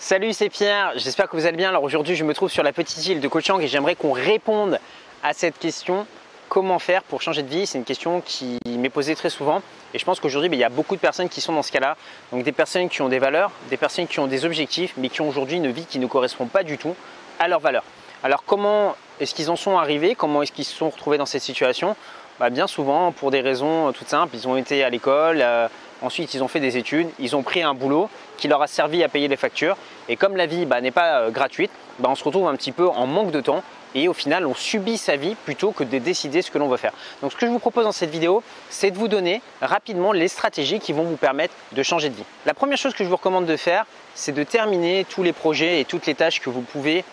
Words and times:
Salut, 0.00 0.32
c'est 0.32 0.48
Pierre, 0.48 0.92
j'espère 0.94 1.28
que 1.28 1.34
vous 1.36 1.44
allez 1.44 1.56
bien. 1.56 1.70
Alors 1.70 1.82
aujourd'hui, 1.82 2.14
je 2.14 2.22
me 2.22 2.32
trouve 2.32 2.52
sur 2.52 2.62
la 2.62 2.72
petite 2.72 3.04
île 3.08 3.20
de 3.20 3.26
Koh 3.26 3.40
et 3.60 3.66
j'aimerais 3.66 3.96
qu'on 3.96 4.12
réponde 4.12 4.78
à 5.24 5.32
cette 5.32 5.58
question 5.58 6.06
comment 6.48 6.78
faire 6.78 7.02
pour 7.02 7.20
changer 7.20 7.42
de 7.42 7.48
vie? 7.48 7.66
C'est 7.66 7.78
une 7.78 7.84
question 7.84 8.20
qui 8.20 8.60
m'est 8.64 8.90
posée 8.90 9.16
très 9.16 9.28
souvent 9.28 9.60
et 9.92 9.98
je 9.98 10.04
pense 10.04 10.20
qu'aujourd'hui, 10.20 10.48
ben, 10.48 10.56
il 10.56 10.60
y 10.60 10.64
a 10.64 10.68
beaucoup 10.68 10.94
de 10.94 11.00
personnes 11.00 11.28
qui 11.28 11.40
sont 11.40 11.52
dans 11.52 11.64
ce 11.64 11.72
cas-là. 11.72 11.96
Donc 12.30 12.44
des 12.44 12.52
personnes 12.52 12.88
qui 12.88 13.02
ont 13.02 13.08
des 13.08 13.18
valeurs, 13.18 13.50
des 13.70 13.76
personnes 13.76 14.06
qui 14.06 14.20
ont 14.20 14.28
des 14.28 14.44
objectifs, 14.44 14.94
mais 14.98 15.08
qui 15.08 15.20
ont 15.20 15.28
aujourd'hui 15.28 15.56
une 15.56 15.72
vie 15.72 15.84
qui 15.84 15.98
ne 15.98 16.06
correspond 16.06 16.46
pas 16.46 16.62
du 16.62 16.78
tout 16.78 16.94
à 17.40 17.48
leurs 17.48 17.60
valeurs. 17.60 17.84
Alors 18.22 18.44
comment 18.44 18.94
est-ce 19.18 19.34
qu'ils 19.34 19.50
en 19.50 19.56
sont 19.56 19.78
arrivés? 19.78 20.14
Comment 20.14 20.42
est-ce 20.42 20.52
qu'ils 20.52 20.64
se 20.64 20.76
sont 20.76 20.90
retrouvés 20.90 21.18
dans 21.18 21.26
cette 21.26 21.42
situation? 21.42 21.96
Bah, 22.38 22.50
Bien 22.50 22.68
souvent 22.68 23.10
pour 23.10 23.32
des 23.32 23.40
raisons 23.40 23.92
toutes 23.92 24.08
simples. 24.08 24.36
Ils 24.36 24.46
ont 24.46 24.56
été 24.56 24.84
à 24.84 24.90
l'école, 24.90 25.40
euh, 25.42 25.66
ensuite 26.02 26.34
ils 26.34 26.42
ont 26.42 26.48
fait 26.48 26.60
des 26.60 26.76
études, 26.76 27.08
ils 27.18 27.36
ont 27.36 27.42
pris 27.42 27.62
un 27.62 27.74
boulot 27.74 28.08
qui 28.36 28.48
leur 28.48 28.62
a 28.62 28.66
servi 28.66 29.02
à 29.02 29.08
payer 29.08 29.28
les 29.28 29.36
factures. 29.36 29.76
Et 30.08 30.16
comme 30.16 30.36
la 30.36 30.46
vie 30.46 30.66
bah, 30.66 30.80
n'est 30.80 30.90
pas 30.90 31.20
euh, 31.20 31.30
gratuite, 31.30 31.70
bah, 31.98 32.08
on 32.10 32.14
se 32.14 32.24
retrouve 32.24 32.48
un 32.48 32.56
petit 32.56 32.72
peu 32.72 32.88
en 32.88 33.06
manque 33.06 33.30
de 33.30 33.40
temps 33.40 33.62
et 33.94 34.08
au 34.08 34.12
final 34.12 34.46
on 34.46 34.54
subit 34.54 34.98
sa 34.98 35.16
vie 35.16 35.34
plutôt 35.34 35.72
que 35.72 35.84
de 35.84 35.98
décider 35.98 36.42
ce 36.42 36.50
que 36.50 36.58
l'on 36.58 36.68
veut 36.68 36.76
faire. 36.76 36.92
Donc 37.22 37.32
ce 37.32 37.36
que 37.36 37.46
je 37.46 37.50
vous 37.50 37.58
propose 37.58 37.84
dans 37.84 37.92
cette 37.92 38.10
vidéo, 38.10 38.42
c'est 38.70 38.90
de 38.90 38.98
vous 38.98 39.08
donner 39.08 39.42
rapidement 39.60 40.12
les 40.12 40.28
stratégies 40.28 40.80
qui 40.80 40.92
vont 40.92 41.04
vous 41.04 41.16
permettre 41.16 41.54
de 41.72 41.82
changer 41.82 42.10
de 42.10 42.14
vie. 42.14 42.24
La 42.46 42.54
première 42.54 42.78
chose 42.78 42.94
que 42.94 43.04
je 43.04 43.08
vous 43.08 43.16
recommande 43.16 43.46
de 43.46 43.56
faire, 43.56 43.86
c'est 44.14 44.32
de 44.32 44.42
terminer 44.42 45.06
tous 45.08 45.22
les 45.22 45.32
projets 45.32 45.80
et 45.80 45.84
toutes 45.84 46.06
les 46.06 46.14
tâches 46.14 46.40
que 46.40 46.50
vous 46.50 46.62
pouvez 46.62 47.04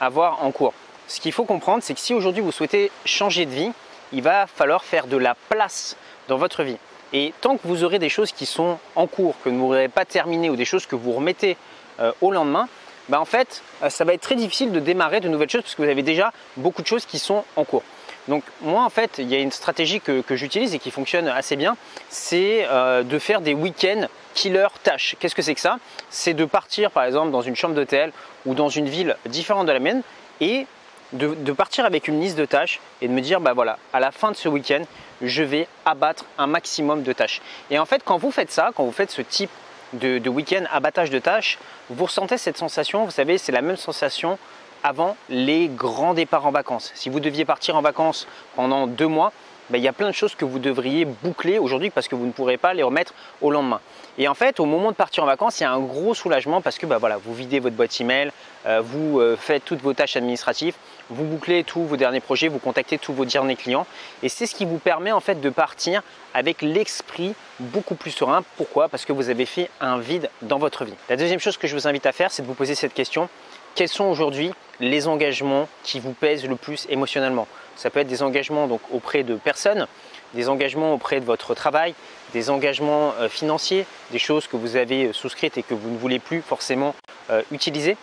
avoir 0.00 0.44
en 0.44 0.50
cours. 0.50 0.74
Ce 1.06 1.20
qu'il 1.20 1.32
faut 1.32 1.44
comprendre, 1.44 1.82
c'est 1.82 1.94
que 1.94 2.00
si 2.00 2.14
aujourd'hui 2.14 2.42
vous 2.42 2.52
souhaitez 2.52 2.90
changer 3.04 3.44
de 3.44 3.50
vie, 3.50 3.72
il 4.12 4.22
va 4.22 4.46
falloir 4.46 4.84
faire 4.84 5.06
de 5.06 5.16
la 5.16 5.34
place 5.48 5.96
dans 6.28 6.38
votre 6.38 6.62
vie. 6.62 6.78
Et 7.12 7.32
tant 7.40 7.56
que 7.56 7.66
vous 7.66 7.84
aurez 7.84 7.98
des 7.98 8.08
choses 8.08 8.32
qui 8.32 8.46
sont 8.46 8.78
en 8.96 9.06
cours, 9.06 9.34
que 9.44 9.48
vous 9.48 9.56
n'aurez 9.56 9.88
pas 9.88 10.04
terminées 10.04 10.50
ou 10.50 10.56
des 10.56 10.64
choses 10.64 10.86
que 10.86 10.96
vous 10.96 11.12
remettez 11.12 11.56
euh, 12.00 12.12
au 12.20 12.30
lendemain, 12.30 12.68
bah 13.08 13.20
en 13.20 13.24
fait, 13.24 13.62
euh, 13.82 13.90
ça 13.90 14.04
va 14.04 14.14
être 14.14 14.22
très 14.22 14.34
difficile 14.34 14.72
de 14.72 14.80
démarrer 14.80 15.20
de 15.20 15.28
nouvelles 15.28 15.50
choses 15.50 15.62
parce 15.62 15.74
que 15.74 15.82
vous 15.82 15.88
avez 15.88 16.02
déjà 16.02 16.32
beaucoup 16.56 16.82
de 16.82 16.86
choses 16.86 17.04
qui 17.04 17.18
sont 17.18 17.44
en 17.56 17.64
cours. 17.64 17.82
Donc 18.28 18.42
moi 18.62 18.82
en 18.82 18.90
fait, 18.90 19.16
il 19.18 19.28
y 19.28 19.34
a 19.34 19.38
une 19.38 19.52
stratégie 19.52 20.00
que, 20.00 20.22
j'utilise 20.30 20.74
et 20.74 20.78
qui 20.78 20.90
fonctionne 20.90 21.28
assez 21.28 21.56
bien, 21.56 21.76
c'est 22.08 22.66
euh, 22.70 23.02
de 23.02 23.18
faire 23.18 23.40
des 23.42 23.52
week-ends 23.52 24.06
killer 24.32 24.68
tâches. 24.82 25.16
Qu'est-ce 25.20 25.34
que 25.34 25.42
c'est 25.42 25.54
que 25.54 25.60
ça? 25.60 25.78
C'est 26.08 26.34
de 26.34 26.44
partir 26.46 26.90
par 26.90 27.04
exemple 27.04 27.30
dans 27.30 27.42
une 27.42 27.54
chambre 27.54 27.74
d'hôtel 27.74 28.12
ou 28.46 28.54
dans 28.54 28.70
une 28.70 28.88
ville 28.88 29.16
différente 29.26 29.66
de 29.66 29.72
la 29.72 29.78
mienne 29.78 30.02
et 30.40 30.66
de, 31.14 31.52
partir 31.52 31.84
avec 31.84 32.08
une 32.08 32.20
liste 32.20 32.36
de 32.36 32.44
tâches 32.44 32.80
et 33.00 33.08
de 33.08 33.12
me 33.12 33.20
dire, 33.20 33.40
bah 33.40 33.52
voilà, 33.54 33.78
à 33.92 34.00
la 34.00 34.10
fin 34.10 34.30
de 34.30 34.36
ce 34.36 34.48
week-end, 34.48 34.82
je 35.22 35.42
vais 35.42 35.68
abattre 35.84 36.24
un 36.38 36.46
maximum 36.46 37.02
de 37.02 37.12
tâches. 37.12 37.40
Et 37.70 37.78
en 37.78 37.86
fait, 37.86 38.02
quand 38.04 38.18
vous 38.18 38.30
faites 38.30 38.50
ça, 38.50 38.70
quand 38.74 38.84
vous 38.84 38.92
faites 38.92 39.10
ce 39.10 39.22
type 39.22 39.50
de, 39.92 40.28
week-end 40.28 40.64
abattage 40.72 41.10
de 41.10 41.18
tâches, 41.18 41.58
vous 41.88 42.04
ressentez 42.04 42.36
cette 42.38 42.58
sensation, 42.58 43.04
vous 43.04 43.10
savez, 43.10 43.38
c'est 43.38 43.52
la 43.52 43.62
même 43.62 43.76
sensation 43.76 44.38
avant 44.82 45.16
les 45.28 45.68
grands 45.68 46.14
départs 46.14 46.46
en 46.46 46.50
vacances. 46.50 46.90
Si 46.94 47.08
vous 47.08 47.20
deviez 47.20 47.44
partir 47.44 47.76
en 47.76 47.80
vacances 47.80 48.26
pendant 48.56 48.86
deux 48.86 49.06
mois, 49.06 49.32
ben, 49.70 49.78
il 49.78 49.84
y 49.84 49.88
a 49.88 49.94
plein 49.94 50.08
de 50.08 50.14
choses 50.14 50.34
que 50.34 50.44
vous 50.44 50.58
devriez 50.58 51.06
boucler 51.06 51.58
aujourd'hui 51.58 51.88
parce 51.88 52.06
que 52.06 52.14
vous 52.14 52.26
ne 52.26 52.32
pourrez 52.32 52.58
pas 52.58 52.74
les 52.74 52.82
remettre 52.82 53.14
au 53.40 53.50
lendemain. 53.50 53.80
Et 54.18 54.28
en 54.28 54.34
fait, 54.34 54.60
au 54.60 54.66
moment 54.66 54.90
de 54.90 54.96
partir 54.96 55.22
en 55.22 55.26
vacances, 55.26 55.58
il 55.60 55.62
y 55.62 55.66
a 55.66 55.72
un 55.72 55.80
gros 55.80 56.12
soulagement 56.12 56.60
parce 56.60 56.78
que 56.78 56.84
ben, 56.84 56.98
voilà, 56.98 57.16
vous 57.16 57.32
videz 57.32 57.60
votre 57.60 57.74
boîte 57.74 57.98
email, 57.98 58.30
euh, 58.66 58.82
vous 58.84 59.20
euh, 59.20 59.36
faites 59.36 59.64
toutes 59.64 59.80
vos 59.80 59.94
tâches 59.94 60.16
administratives, 60.16 60.74
vous 61.10 61.24
bouclez 61.24 61.64
tous 61.64 61.82
vos 61.82 61.96
derniers 61.96 62.20
projets, 62.20 62.48
vous 62.48 62.58
contactez 62.58 62.98
tous 62.98 63.12
vos 63.12 63.24
derniers 63.24 63.56
clients. 63.56 63.86
Et 64.22 64.28
c'est 64.28 64.46
ce 64.46 64.54
qui 64.54 64.64
vous 64.64 64.78
permet 64.78 65.12
en 65.12 65.20
fait 65.20 65.40
de 65.40 65.50
partir 65.50 66.02
avec 66.32 66.62
l'esprit 66.62 67.34
beaucoup 67.60 67.94
plus 67.94 68.10
serein. 68.10 68.42
Pourquoi? 68.56 68.88
Parce 68.88 69.04
que 69.04 69.12
vous 69.12 69.30
avez 69.30 69.46
fait 69.46 69.70
un 69.80 69.98
vide 69.98 70.30
dans 70.42 70.58
votre 70.58 70.84
vie. 70.84 70.94
La 71.08 71.16
deuxième 71.16 71.40
chose 71.40 71.56
que 71.56 71.66
je 71.66 71.74
vous 71.74 71.86
invite 71.86 72.06
à 72.06 72.12
faire, 72.12 72.30
c'est 72.30 72.42
de 72.42 72.46
vous 72.46 72.54
poser 72.54 72.74
cette 72.74 72.94
question. 72.94 73.28
Quels 73.74 73.88
sont 73.88 74.04
aujourd'hui 74.04 74.52
les 74.80 75.08
engagements 75.08 75.68
qui 75.82 76.00
vous 76.00 76.12
pèsent 76.12 76.46
le 76.46 76.56
plus 76.56 76.86
émotionnellement? 76.88 77.48
Ça 77.76 77.90
peut 77.90 78.00
être 78.00 78.08
des 78.08 78.22
engagements 78.22 78.68
donc, 78.68 78.80
auprès 78.92 79.24
de 79.24 79.34
personnes, 79.34 79.86
des 80.32 80.48
engagements 80.48 80.94
auprès 80.94 81.20
de 81.20 81.24
votre 81.24 81.54
travail, 81.54 81.94
des 82.32 82.50
engagements 82.50 83.14
euh, 83.18 83.28
financiers, 83.28 83.86
des 84.10 84.18
choses 84.18 84.46
que 84.46 84.56
vous 84.56 84.76
avez 84.76 85.06
euh, 85.06 85.12
souscrites 85.12 85.58
et 85.58 85.62
que 85.62 85.74
vous 85.74 85.90
ne 85.90 85.98
voulez 85.98 86.18
plus 86.18 86.40
forcément 86.40 86.94
euh, 87.30 87.42
utiliser. 87.50 87.96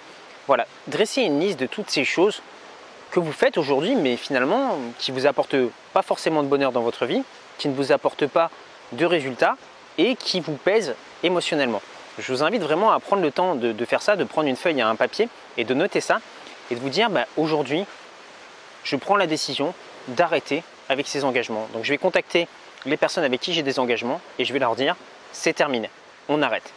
Voilà, 0.47 0.67
dressez 0.87 1.21
une 1.21 1.39
liste 1.39 1.59
de 1.59 1.67
toutes 1.67 1.89
ces 1.89 2.03
choses 2.03 2.41
que 3.11 3.19
vous 3.19 3.31
faites 3.31 3.57
aujourd'hui, 3.57 3.95
mais 3.95 4.15
finalement 4.15 4.77
qui 4.97 5.11
vous 5.11 5.27
apportent 5.27 5.57
pas 5.93 6.01
forcément 6.01 6.43
de 6.43 6.47
bonheur 6.47 6.71
dans 6.71 6.81
votre 6.81 7.05
vie, 7.05 7.23
qui 7.57 7.67
ne 7.67 7.75
vous 7.75 7.91
apportent 7.91 8.27
pas 8.27 8.49
de 8.93 9.05
résultats 9.05 9.57
et 9.97 10.15
qui 10.15 10.39
vous 10.39 10.55
pèsent 10.55 10.95
émotionnellement. 11.21 11.81
Je 12.17 12.31
vous 12.31 12.43
invite 12.43 12.61
vraiment 12.61 12.91
à 12.91 12.99
prendre 12.99 13.21
le 13.21 13.31
temps 13.31 13.55
de, 13.55 13.85
faire 13.85 14.01
ça, 14.01 14.15
de 14.15 14.23
prendre 14.23 14.47
une 14.47 14.55
feuille 14.55 14.79
et 14.79 14.81
un 14.81 14.95
papier 14.95 15.29
et 15.57 15.63
de 15.63 15.73
noter 15.73 16.01
ça 16.01 16.19
et 16.69 16.75
de 16.75 16.79
vous 16.79 16.89
dire 16.89 17.09
bah, 17.09 17.25
aujourd'hui, 17.37 17.85
je 18.83 18.95
prends 18.95 19.15
la 19.15 19.27
décision 19.27 19.73
d'arrêter 20.07 20.63
avec 20.89 21.07
ces 21.07 21.23
engagements. 21.23 21.67
Donc 21.73 21.83
je 21.83 21.89
vais 21.89 21.97
contacter 21.97 22.47
les 22.85 22.97
personnes 22.97 23.23
avec 23.23 23.39
qui 23.39 23.53
j'ai 23.53 23.63
des 23.63 23.79
engagements 23.79 24.21
et 24.39 24.45
je 24.45 24.53
vais 24.53 24.59
leur 24.59 24.75
dire 24.75 24.95
c'est 25.31 25.53
terminé, 25.53 25.89
on 26.29 26.41
arrête. 26.41 26.73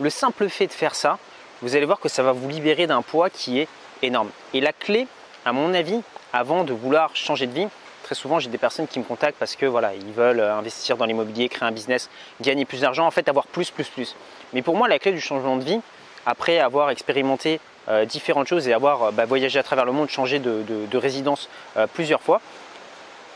Le 0.00 0.10
simple 0.10 0.48
fait 0.48 0.66
de 0.66 0.72
faire 0.72 0.94
ça, 0.94 1.18
vous 1.60 1.74
allez 1.74 1.84
voir 1.84 1.98
que 1.98 2.08
ça 2.08 2.22
va 2.22 2.32
vous 2.32 2.48
libérer 2.48 2.86
d'un 2.86 3.02
poids 3.02 3.30
qui 3.30 3.58
est 3.58 3.68
énorme. 4.02 4.30
Et 4.54 4.60
la 4.60 4.72
clé, 4.72 5.06
à 5.44 5.52
mon 5.52 5.74
avis, 5.74 6.00
avant 6.32 6.64
de 6.64 6.72
vouloir 6.72 7.14
changer 7.14 7.46
de 7.46 7.52
vie, 7.52 7.68
très 8.02 8.14
souvent 8.14 8.38
j'ai 8.38 8.50
des 8.50 8.58
personnes 8.58 8.86
qui 8.86 8.98
me 8.98 9.04
contactent 9.04 9.38
parce 9.38 9.56
que 9.56 9.66
voilà, 9.66 9.94
ils 9.94 10.12
veulent 10.12 10.40
investir 10.40 10.96
dans 10.96 11.04
l'immobilier, 11.04 11.48
créer 11.48 11.68
un 11.68 11.72
business, 11.72 12.10
gagner 12.40 12.64
plus 12.64 12.80
d'argent, 12.80 13.06
en 13.06 13.10
fait 13.10 13.28
avoir 13.28 13.46
plus, 13.46 13.70
plus, 13.70 13.88
plus. 13.88 14.16
Mais 14.52 14.62
pour 14.62 14.76
moi, 14.76 14.88
la 14.88 14.98
clé 14.98 15.12
du 15.12 15.20
changement 15.20 15.56
de 15.56 15.64
vie, 15.64 15.80
après 16.26 16.58
avoir 16.58 16.90
expérimenté 16.90 17.60
euh, 17.88 18.04
différentes 18.04 18.46
choses 18.46 18.68
et 18.68 18.74
avoir 18.74 19.02
euh, 19.02 19.10
bah, 19.12 19.24
voyagé 19.24 19.58
à 19.58 19.62
travers 19.62 19.86
le 19.86 19.92
monde, 19.92 20.10
changé 20.10 20.38
de, 20.38 20.96
résidence 20.96 21.48
euh, 21.76 21.86
plusieurs 21.86 22.20
fois, 22.20 22.42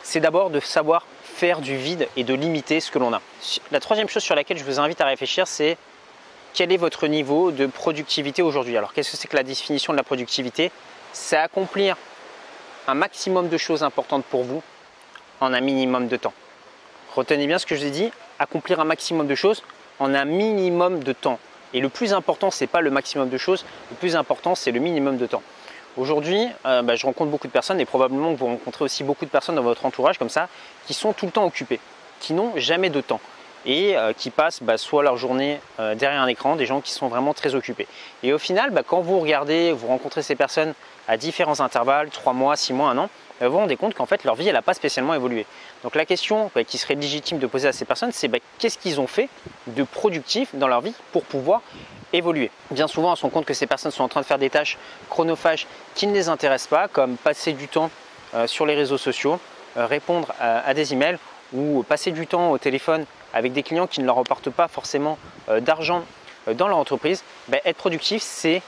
c'est 0.02 0.20
d'abord 0.20 0.50
de 0.50 0.60
savoir 0.60 1.06
faire 1.22 1.60
du 1.60 1.76
vide 1.76 2.06
et 2.16 2.24
de 2.24 2.34
limiter 2.34 2.80
ce 2.80 2.90
que 2.90 2.98
l'on 2.98 3.14
a. 3.14 3.22
La 3.70 3.80
troisième 3.80 4.08
chose 4.08 4.22
sur 4.22 4.34
laquelle 4.34 4.58
je 4.58 4.64
vous 4.64 4.78
invite 4.78 5.00
à 5.00 5.06
réfléchir, 5.06 5.46
c'est 5.46 5.78
quel 6.54 6.72
est 6.72 6.76
votre 6.76 7.06
niveau 7.06 7.50
de 7.50 7.66
productivité 7.66 8.42
aujourd'hui? 8.42 8.76
Alors 8.76 8.92
qu'est-ce 8.92 9.12
que 9.12 9.16
c'est 9.16 9.28
que 9.28 9.36
la 9.36 9.42
définition 9.42 9.92
de 9.92 9.98
la 9.98 10.02
productivité? 10.02 10.70
C'est 11.12 11.36
accomplir 11.36 11.96
un 12.88 12.94
maximum 12.94 13.48
de 13.48 13.56
choses 13.56 13.82
importantes 13.82 14.24
pour 14.24 14.44
vous 14.44 14.62
en 15.40 15.52
un 15.54 15.60
minimum 15.60 16.08
de 16.08 16.16
temps. 16.16 16.34
Retenez 17.14 17.46
bien 17.46 17.58
ce 17.58 17.66
que 17.66 17.74
je 17.74 17.80
vous 17.80 17.86
ai 17.86 17.90
dit, 17.90 18.10
accomplir 18.38 18.80
un 18.80 18.84
maximum 18.84 19.26
de 19.26 19.34
choses 19.34 19.62
en 19.98 20.14
un 20.14 20.24
minimum 20.24 21.02
de 21.02 21.12
temps. 21.12 21.38
Et 21.74 21.80
le 21.80 21.88
plus 21.88 22.12
important, 22.12 22.50
ce 22.50 22.64
n'est 22.64 22.69
pas 22.69 22.80
le 22.80 22.90
maximum 22.90 23.28
de 23.28 23.38
choses, 23.38 23.64
le 23.90 23.96
plus 23.96 24.16
important, 24.16 24.54
c'est 24.54 24.72
le 24.72 24.80
minimum 24.80 25.16
de 25.16 25.26
temps. 25.26 25.42
Aujourd'hui, 25.96 26.48
euh, 26.64 26.82
bah, 26.82 26.96
je 26.96 27.04
rencontre 27.06 27.30
beaucoup 27.30 27.46
de 27.46 27.52
personnes 27.52 27.80
et 27.80 27.84
probablement 27.84 28.32
que 28.32 28.38
vous 28.38 28.46
rencontrez 28.46 28.84
aussi 28.84 29.04
beaucoup 29.04 29.24
de 29.24 29.30
personnes 29.30 29.56
dans 29.56 29.62
votre 29.62 29.84
entourage 29.84 30.19
comme 30.19 30.30
ça 30.30 30.48
qui 30.86 30.94
sont 30.94 31.12
tout 31.12 31.26
le 31.26 31.32
temps 31.32 31.44
occupées, 31.44 31.80
qui 32.20 32.32
n'ont 32.32 32.52
jamais 32.56 32.88
de 32.88 33.00
temps 33.00 33.20
et 33.67 33.97
euh, 33.97 34.12
qui 34.12 34.31
passent 34.31 34.62
bah, 34.62 34.77
soit 34.77 35.03
leur 35.03 35.17
journée 35.17 35.61
euh, 35.81 35.95
derrière 35.95 36.23
un 36.23 36.27
écran, 36.27 36.56
des 36.56 36.67
gens 36.67 36.81
qui 36.81 36.93
sont 36.93 37.09
vraiment 37.09 37.34
très 37.34 37.55
occupés. 37.55 37.87
Et 38.23 38.33
au 38.33 38.39
final, 38.39 38.71
bah, 38.71 38.83
quand 38.87 39.00
vous 39.00 39.21
regardez, 39.21 39.73
vous 39.73 39.87
rencontrez 39.87 40.23
ces 40.23 40.34
personnes 40.34 40.75
à 41.09 41.17
différents 41.17 41.61
intervalles, 41.61 42.11
3 42.11 42.33
mois, 42.33 42.56
6 42.56 42.73
mois, 42.73 42.91
1 42.91 42.99
an, 42.99 43.09
vous 43.41 43.50
vous 43.50 43.59
rendez 43.59 43.77
compte 43.77 43.95
qu'en 43.95 44.06
fait 44.06 44.23
leur 44.25 44.37
vie 44.37 44.47
elle 44.47 44.55
n'a 44.55 44.62
pas 44.62 44.75
spécialement 44.75 45.15
évolué. 45.15 45.47
Donc 45.83 45.95
la 45.95 46.06
question 46.06 46.50
bah, 46.55 46.65
qui 46.65 46.78
serait 46.78 46.95
légitime 46.95 47.39
de 47.39 47.47
poser 47.47 47.69
à 47.69 47.73
ces 47.73 47.84
personnes, 47.84 48.12
c'est 48.12 48.28
bah, 48.28 48.39
qu'est-ce 48.59 48.78
qu'ils 48.78 49.00
ont 49.00 49.06
fait 49.06 49.28
de 49.67 49.83
productif 49.83 50.55
dans 50.55 50.69
leur 50.69 50.81
vie 50.81 50.94
pour 51.12 51.25
pouvoir 51.25 51.62
évoluer? 52.12 52.50
Bien 52.71 52.87
souvent, 52.87 53.12
on 53.12 53.17
se 53.17 53.23
rend 53.23 53.31
compte 53.31 53.44
que 53.44 53.55
ces 53.55 53.67
personnes 53.67 53.91
sont 53.91 54.05
en 54.05 54.09
train 54.09 54.21
de 54.21 54.27
faire 54.27 54.39
des 54.39 54.50
tâches 54.50 54.79
chronophages 55.11 55.67
qui 55.94 56.06
ne 56.06 56.12
les 56.12 56.29
intéressent 56.29 56.69
pas, 56.69 56.89
comme 56.89 57.17
passer 57.17 57.53
du 57.53 57.67
temps 57.69 57.91
euh, 58.34 58.47
sur 58.47 58.65
les 58.67 58.75
réseaux 58.75 58.99
sociaux, 58.99 59.41
répondre 59.75 60.34
à, 60.39 60.75
des 60.75 60.93
emails 60.93 61.17
ou 61.55 61.83
passer 61.83 62.11
du 62.11 62.27
temps 62.27 62.50
au 62.50 62.59
téléphone 62.59 63.06
avec 63.32 63.53
des 63.53 63.62
clients 63.62 63.87
qui 63.87 64.00
ne 64.00 64.06
leur 64.06 64.19
apportent 64.19 64.50
pas 64.50 64.69
forcément 64.69 65.19
euh, 65.48 65.60
d'argent 65.60 66.04
dans 66.54 66.69
leur 66.69 66.78
entreprise. 66.78 67.22
Bah, 67.48 67.59
être 67.65 67.76
productif, 67.76 68.22
c'est 68.22 68.62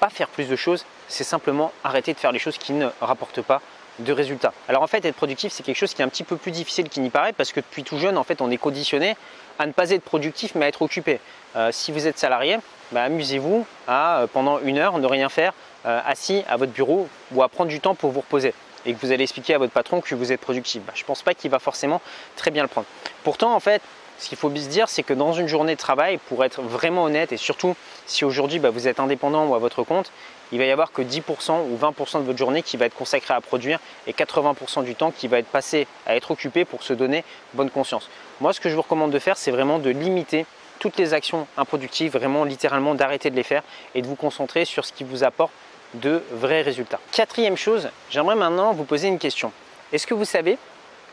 pas 0.00 0.08
faire 0.08 0.28
plus 0.28 0.48
de 0.48 0.56
choses, 0.56 0.84
c'est 1.08 1.24
simplement 1.24 1.72
arrêter 1.84 2.12
de 2.12 2.18
faire 2.18 2.32
les 2.32 2.38
choses 2.38 2.58
qui 2.58 2.72
ne 2.72 2.88
rapportent 3.00 3.42
pas 3.42 3.60
de 4.00 4.12
résultats. 4.12 4.52
Alors 4.68 4.82
en 4.82 4.86
fait, 4.86 5.04
être 5.04 5.14
productif, 5.14 5.52
c'est 5.52 5.62
quelque 5.62 5.76
chose 5.76 5.94
qui 5.94 6.02
est 6.02 6.04
un 6.04 6.08
petit 6.08 6.24
peu 6.24 6.36
plus 6.36 6.50
difficile 6.50 6.88
qu'il 6.88 7.02
n'y 7.02 7.10
paraît 7.10 7.32
parce 7.32 7.52
que 7.52 7.60
depuis 7.60 7.84
tout 7.84 7.98
jeune, 7.98 8.18
en 8.18 8.24
fait, 8.24 8.40
on 8.40 8.50
est 8.50 8.56
conditionné 8.56 9.16
à 9.58 9.66
ne 9.66 9.72
pas 9.72 9.90
être 9.90 10.02
productif 10.02 10.54
mais 10.54 10.64
à 10.64 10.68
être 10.68 10.82
occupé. 10.82 11.20
Euh, 11.56 11.70
si 11.72 11.92
vous 11.92 12.06
êtes 12.06 12.18
salarié, 12.18 12.58
bah, 12.92 13.04
amusez-vous 13.04 13.66
à 13.86 14.20
euh, 14.20 14.26
pendant 14.26 14.58
une 14.60 14.78
heure 14.78 14.98
ne 14.98 15.06
rien 15.06 15.28
faire 15.28 15.52
euh, 15.86 16.00
assis 16.06 16.42
à 16.48 16.56
votre 16.56 16.72
bureau 16.72 17.08
ou 17.32 17.42
à 17.42 17.48
prendre 17.48 17.70
du 17.70 17.80
temps 17.80 17.94
pour 17.94 18.10
vous 18.10 18.20
reposer 18.20 18.52
et 18.86 18.94
que 18.94 18.98
vous 19.00 19.12
allez 19.12 19.24
expliquer 19.24 19.54
à 19.54 19.58
votre 19.58 19.72
patron 19.72 20.00
que 20.00 20.14
vous 20.14 20.32
êtes 20.32 20.40
productif. 20.40 20.82
Bah, 20.86 20.92
je 20.94 21.02
ne 21.02 21.06
pense 21.06 21.22
pas 21.22 21.34
qu'il 21.34 21.50
va 21.50 21.58
forcément 21.58 22.00
très 22.36 22.50
bien 22.50 22.62
le 22.62 22.68
prendre. 22.68 22.86
Pourtant, 23.22 23.54
en 23.54 23.60
fait, 23.60 23.82
ce 24.18 24.28
qu'il 24.28 24.38
faut 24.38 24.48
se 24.54 24.68
dire, 24.68 24.88
c'est 24.88 25.02
que 25.02 25.12
dans 25.12 25.32
une 25.32 25.48
journée 25.48 25.74
de 25.74 25.80
travail, 25.80 26.18
pour 26.28 26.44
être 26.44 26.62
vraiment 26.62 27.04
honnête, 27.04 27.32
et 27.32 27.36
surtout 27.36 27.74
si 28.06 28.24
aujourd'hui 28.24 28.58
bah, 28.58 28.70
vous 28.70 28.86
êtes 28.86 29.00
indépendant 29.00 29.46
ou 29.46 29.54
à 29.54 29.58
votre 29.58 29.82
compte, 29.82 30.12
il 30.52 30.58
va 30.58 30.64
y 30.64 30.70
avoir 30.70 30.92
que 30.92 31.02
10% 31.02 31.68
ou 31.68 31.76
20% 31.76 32.20
de 32.20 32.24
votre 32.24 32.38
journée 32.38 32.62
qui 32.62 32.76
va 32.76 32.86
être 32.86 32.94
consacrée 32.94 33.34
à 33.34 33.40
produire 33.40 33.80
et 34.06 34.12
80% 34.12 34.84
du 34.84 34.94
temps 34.94 35.10
qui 35.10 35.26
va 35.26 35.38
être 35.38 35.48
passé 35.48 35.86
à 36.06 36.14
être 36.14 36.30
occupé 36.30 36.64
pour 36.64 36.82
se 36.82 36.92
donner 36.92 37.24
bonne 37.54 37.70
conscience. 37.70 38.08
Moi, 38.40 38.52
ce 38.52 38.60
que 38.60 38.68
je 38.68 38.74
vous 38.74 38.82
recommande 38.82 39.10
de 39.10 39.18
faire, 39.18 39.36
c'est 39.36 39.50
vraiment 39.50 39.78
de 39.78 39.90
limiter 39.90 40.46
toutes 40.78 40.96
les 40.96 41.14
actions 41.14 41.46
improductives, 41.56 42.12
vraiment 42.12 42.44
littéralement 42.44 42.94
d'arrêter 42.94 43.30
de 43.30 43.36
les 43.36 43.42
faire 43.42 43.62
et 43.94 44.02
de 44.02 44.06
vous 44.06 44.16
concentrer 44.16 44.64
sur 44.64 44.84
ce 44.84 44.92
qui 44.92 45.02
vous 45.02 45.24
apporte 45.24 45.52
de 45.94 46.22
vrais 46.30 46.62
résultats. 46.62 47.00
Quatrième 47.12 47.56
chose, 47.56 47.88
j'aimerais 48.10 48.34
maintenant 48.34 48.72
vous 48.72 48.84
poser 48.84 49.08
une 49.08 49.18
question. 49.18 49.52
Est-ce 49.92 50.06
que 50.06 50.14
vous 50.14 50.24
savez 50.24 50.58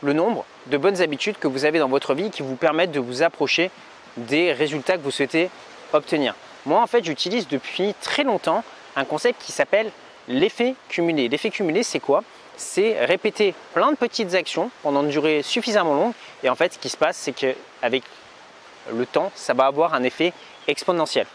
le 0.02 0.12
nombre 0.12 0.44
de 0.66 0.76
bonnes 0.76 1.00
habitudes 1.00 1.38
que 1.38 1.48
vous 1.48 1.64
avez 1.64 1.78
dans 1.78 1.88
votre 1.88 2.14
vie 2.14 2.30
qui 2.30 2.42
vous 2.42 2.56
permettent 2.56 2.92
de 2.92 3.00
vous 3.00 3.22
approcher 3.22 3.70
des 4.16 4.52
résultats 4.52 4.96
que 4.96 5.02
vous 5.02 5.10
souhaitez 5.10 5.50
obtenir? 5.92 6.34
Moi, 6.66 6.80
en 6.80 6.86
fait, 6.86 7.04
j'utilise 7.04 7.48
depuis 7.48 7.94
très 8.00 8.24
longtemps 8.24 8.64
un 8.96 9.04
concept 9.04 9.40
qui 9.42 9.52
s'appelle 9.52 9.90
l'effet 10.28 10.74
cumulé. 10.88 11.28
L'effet 11.28 11.50
cumulé, 11.50 11.82
c'est 11.82 12.00
quoi? 12.00 12.22
C'est 12.56 13.04
répéter 13.04 13.54
plein 13.74 13.90
de 13.90 13.96
petites 13.96 14.34
actions 14.34 14.70
pendant 14.82 15.02
une 15.02 15.08
durée 15.08 15.42
suffisamment 15.42 15.94
longue. 15.94 16.12
Et 16.42 16.48
en 16.48 16.54
fait, 16.54 16.74
ce 16.74 16.78
qui 16.78 16.88
se 16.88 16.96
passe, 16.96 17.16
c'est 17.16 17.32
qu'avec 17.32 18.04
le 18.92 19.06
temps, 19.06 19.32
ça 19.34 19.54
va 19.54 19.66
avoir 19.66 19.94
un 19.94 20.02
effet 20.02 20.32
exponentiel. 20.66 21.26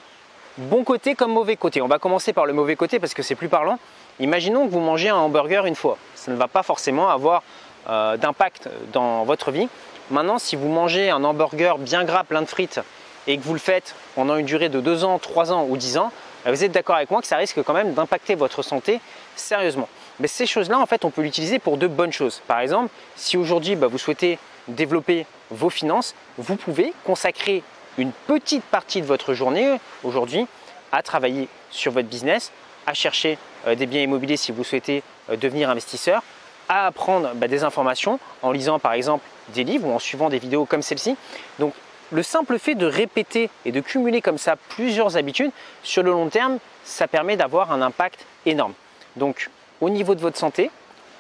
Bon 0.58 0.84
côté 0.84 1.14
comme 1.14 1.34
mauvais 1.34 1.56
côté. 1.56 1.84
On 1.84 1.88
va 1.88 2.00
commencer 2.00 2.34
par 2.34 2.48
le 2.48 2.54
mauvais 2.54 2.76
côté 2.76 3.00
parce 3.00 3.14
que 3.14 3.22
c'est 3.22 3.36
plus 3.36 3.48
parlant. 3.48 3.78
Imaginons 4.20 4.66
que 4.66 4.72
vous 4.72 4.80
mangez 4.80 5.10
un 5.10 5.16
hamburger 5.16 5.68
une 5.68 5.76
fois. 5.76 6.00
Ça 6.16 6.32
ne 6.32 6.36
va 6.36 6.48
pas 6.48 6.64
forcément 6.64 7.10
avoir 7.10 7.44
euh, 7.90 8.18
d'impact 8.18 8.68
dans 8.92 9.24
votre 9.24 9.52
vie. 9.52 9.70
Maintenant, 10.10 10.40
si 10.40 10.56
vous 10.56 10.68
mangez 10.68 11.12
un 11.12 11.24
hamburger 11.24 11.78
bien 11.78 12.04
gras, 12.06 12.24
plein 12.24 12.42
de 12.42 12.48
frites, 12.48 12.80
et 13.28 13.38
que 13.38 13.44
vous 13.44 13.54
le 13.54 13.60
faites 13.60 13.94
pendant 14.16 14.36
une 14.36 14.48
durée 14.48 14.70
de 14.70 14.82
2 14.82 15.04
ans, 15.04 15.20
3 15.20 15.52
ans 15.52 15.68
ou 15.70 15.78
10 15.78 16.00
ans, 16.00 16.12
bah, 16.44 16.50
vous 16.50 16.64
êtes 16.64 16.72
d'accord 16.72 16.96
avec 16.96 17.12
moi 17.12 17.22
que 17.22 17.28
ça 17.28 17.38
risque 17.38 17.62
quand 17.62 17.74
même 17.74 17.94
d'impacter 17.94 18.34
votre 18.34 18.64
santé 18.64 19.00
sérieusement. 19.36 19.88
Mais 20.20 20.28
ces 20.28 20.48
choses-là, 20.48 20.80
en 20.80 20.88
fait, 20.88 21.06
on 21.06 21.12
peut 21.12 21.22
l'utiliser 21.22 21.60
pour 21.60 21.78
de 21.78 21.86
bonnes 21.86 22.12
choses. 22.12 22.42
Par 22.48 22.62
exemple, 22.62 22.90
si 23.16 23.38
aujourd'hui 23.38 23.76
bah, 23.76 23.86
vous 23.86 24.00
souhaitez 24.00 24.40
développer 24.68 25.28
vos 25.52 25.70
finances, 25.70 26.16
vous 26.40 26.56
pouvez 26.56 26.94
consacrer 27.06 27.62
une 27.98 28.12
petite 28.12 28.64
partie 28.64 29.02
de 29.02 29.06
votre 29.06 29.34
journée 29.34 29.80
aujourd'hui 30.04 30.48
à 30.92 31.02
travailler 31.02 31.48
sur 31.70 31.92
votre 31.92 32.08
business, 32.08 32.52
à 32.86 32.94
chercher 32.94 33.38
euh, 33.68 33.76
des 33.76 33.86
biens 33.86 34.02
immobiliers 34.02 34.38
si 34.38 34.52
vous 34.52 34.64
souhaitez 34.64 35.04
euh, 35.30 35.36
devenir 35.36 35.70
investisseur, 35.70 36.24
à 36.70 36.88
apprendre 36.88 37.32
bah, 37.36 37.48
des 37.48 37.64
informations 37.64 38.20
en 38.42 38.52
lisant 38.52 38.80
par 38.80 38.94
exemple 38.94 39.26
des 39.50 39.64
livres 39.64 39.88
ou 39.88 39.94
en 39.94 40.00
suivant 40.00 40.30
des 40.30 40.40
vidéos 40.40 40.66
comme 40.66 40.82
celle-ci. 40.82 41.16
Donc 41.60 41.74
le 42.12 42.24
simple 42.24 42.58
fait 42.60 42.76
de 42.76 42.86
répéter 42.86 43.50
et 43.66 43.72
de 43.72 43.82
cumuler 43.82 44.22
comme 44.22 44.38
ça 44.38 44.56
plusieurs 44.56 45.18
habitudes, 45.18 45.52
sur 45.84 46.04
le 46.04 46.12
long 46.12 46.30
terme, 46.30 46.60
ça 46.84 47.08
permet 47.08 47.36
d'avoir 47.36 47.72
un 47.72 47.82
impact 47.82 48.26
énorme. 48.46 48.74
Donc 49.16 49.50
au 49.82 49.90
niveau 49.90 50.16
de 50.16 50.22
votre 50.22 50.38
santé, 50.38 50.72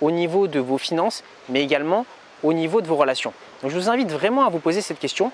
au 0.01 0.11
niveau 0.11 0.47
de 0.47 0.59
vos 0.59 0.77
finances, 0.77 1.23
mais 1.49 1.61
également 1.61 2.05
au 2.43 2.53
niveau 2.53 2.81
de 2.81 2.87
vos 2.87 2.95
relations. 2.95 3.33
Donc 3.61 3.71
je 3.71 3.75
vous 3.75 3.89
invite 3.89 4.11
vraiment 4.11 4.45
à 4.45 4.49
vous 4.49 4.59
poser 4.59 4.81
cette 4.81 4.99
question 4.99 5.31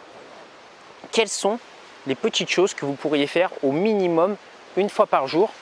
quelles 1.13 1.30
sont 1.30 1.60
les 2.07 2.15
petites 2.15 2.50
choses 2.50 2.74
que 2.74 2.86
vous 2.86 2.95
pourriez 2.95 3.27
faire 3.27 3.51
au 3.62 3.71
minimum 3.71 4.36
une 4.75 4.89
fois 4.89 5.06
par 5.06 5.27
jour 5.27 5.54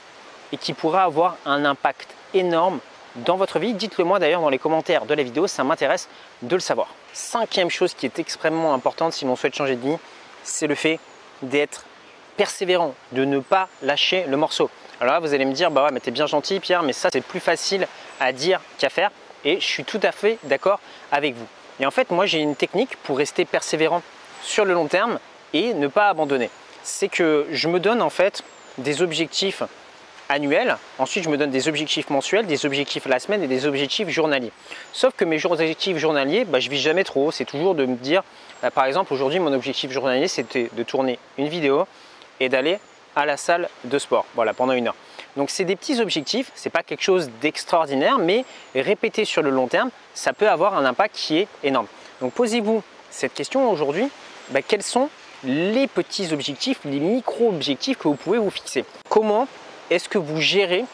et 0.52 0.58
qui 0.58 0.74
pourraient 0.74 1.02
avoir 1.02 1.36
un 1.46 1.66
impact 1.66 2.16
énorme 2.34 2.80
dans 3.18 3.36
votre 3.36 3.60
vie? 3.60 3.74
Dites-le 3.74 4.06
moi 4.06 4.18
d'ailleurs 4.18 4.42
dans 4.42 4.50
les 4.50 4.58
commentaires 4.58 5.06
de 5.06 5.14
la 5.14 5.22
vidéo, 5.22 5.46
ça 5.46 5.64
m'intéresse 5.64 6.08
de 6.42 6.56
le 6.56 6.62
savoir. 6.62 6.88
Cinquième 7.14 7.70
chose 7.70 7.94
qui 7.94 8.06
est 8.06 8.18
extrêmement 8.18 8.74
importante 8.74 9.14
si 9.14 9.26
l'on 9.26 9.36
souhaite 9.36 9.54
changer 9.54 9.76
de 9.76 9.88
vie, 9.88 9.98
c'est 10.44 10.68
le 10.68 10.76
fait 10.76 11.00
d'être 11.42 11.86
persévérant, 12.38 12.96
de 13.12 13.26
ne 13.26 13.40
pas 13.40 13.68
lâcher 13.84 14.24
le 14.28 14.38
morceau. 14.38 14.70
Alors 15.02 15.16
là, 15.16 15.20
vous 15.20 15.34
allez 15.34 15.46
me 15.46 15.52
dire, 15.52 15.70
bah 15.70 15.84
ouais, 15.84 15.92
mais 15.92 16.00
t'es 16.00 16.12
bien 16.12 16.28
gentil 16.28 16.62
Pierre, 16.62 16.82
mais 16.82 16.94
ça 16.94 17.10
c'est 17.12 17.22
plus 17.22 17.42
facile 17.42 17.88
à 18.22 18.32
dire 18.32 18.62
qu'à 18.78 18.90
faire 18.90 19.12
et 19.44 19.60
je 19.60 19.66
suis 19.66 19.84
tout 19.84 20.00
à 20.02 20.14
fait 20.14 20.38
d'accord 20.44 20.80
avec 21.12 21.36
vous. 21.36 21.48
Et 21.82 21.86
en 21.86 21.92
fait, 21.92 22.10
moi 22.10 22.26
j'ai 22.26 22.40
une 22.40 22.56
technique 22.56 22.96
pour 23.04 23.18
rester 23.18 23.44
persévérant 23.44 24.02
sur 24.44 24.64
le 24.64 24.74
long 24.74 24.88
terme 24.88 25.20
et 25.54 25.74
ne 25.74 25.88
pas 25.88 26.10
abandonner. 26.10 26.50
C'est 26.84 27.10
que 27.10 27.48
je 27.52 27.68
me 27.68 27.80
donne 27.80 28.02
en 28.02 28.10
fait 28.10 28.44
des 28.78 29.02
objectifs 29.02 29.64
annuels, 30.30 30.78
ensuite 30.98 31.26
je 31.26 31.30
me 31.30 31.38
donne 31.38 31.52
des 31.52 31.68
objectifs 31.68 32.10
mensuels, 32.10 32.48
des 32.48 32.66
objectifs 32.66 33.06
la 33.06 33.20
semaine 33.20 33.44
et 33.44 33.48
des 33.48 33.66
objectifs 33.66 34.08
journaliers. 34.10 34.52
Sauf 34.94 35.14
que 35.16 35.26
mes 35.26 35.46
objectifs 35.46 35.98
journaliers, 35.98 36.46
bah, 36.46 36.60
je 36.60 36.70
vis 36.70 36.80
jamais 36.80 37.04
trop 37.04 37.28
haut, 37.28 37.32
c'est 37.32 37.46
toujours 37.46 37.76
de 37.76 37.86
me 37.86 37.96
dire, 37.96 38.24
bah, 38.62 38.72
par 38.72 38.86
exemple 38.86 39.14
aujourd'hui 39.14 39.40
mon 39.40 39.54
objectif 39.54 39.92
journalier 39.92 40.28
c'était 40.28 40.70
de 40.74 40.84
tourner 40.84 41.20
une 41.38 41.50
vidéo 41.50 41.86
et 42.40 42.48
d'aller 42.48 42.80
à 43.16 43.26
la 43.26 43.36
salle 43.36 43.68
de 43.84 44.00
sport, 44.00 44.26
voilà, 44.36 44.54
pendant 44.54 44.74
une 44.74 44.88
heure. 44.88 44.96
Donc 45.36 45.50
c'est 45.50 45.66
des 45.66 45.76
petits 45.76 46.00
objectifs, 46.00 46.52
c'est 46.56 46.70
pas 46.70 46.84
quelque 46.84 47.04
chose 47.04 47.30
d'extraordinaire, 47.42 48.18
mais 48.18 48.46
répéter 48.74 49.26
sur 49.26 49.42
le 49.42 49.50
long 49.50 49.68
terme, 49.68 49.90
ça 50.14 50.32
peut 50.34 50.50
avoir 50.50 50.78
un 50.78 50.86
impact 50.86 51.16
qui 51.16 51.40
est 51.40 51.48
énorme. 51.64 51.88
Donc 52.22 52.34
posez-vous 52.34 52.84
cette 53.10 53.34
question 53.34 53.70
aujourd'hui, 53.70 54.08
bah, 54.50 54.62
quels 54.62 54.84
sont 54.84 55.10
les 55.44 55.88
petits 55.88 56.34
objectifs, 56.34 56.80
les 56.86 57.00
micro-objectifs 57.00 57.98
que 57.98 58.08
vous 58.08 58.16
pouvez 58.16 58.38
vous 58.38 58.50
fixer. 58.50 58.86
Comment 59.10 59.48
est-ce 59.90 60.08
que 60.08 60.18
vous 60.18 60.40
gérez 60.40 60.86